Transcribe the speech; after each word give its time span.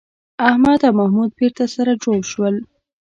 احمد 0.49 0.79
او 0.87 0.93
محمود 0.99 1.29
بېرته 1.39 1.65
سره 1.75 1.91
جوړ 2.03 2.19
شول. 2.31 2.55